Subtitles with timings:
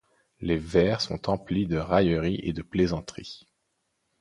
[0.39, 3.45] Les vers sont emplis de railleries et de plaisanteries.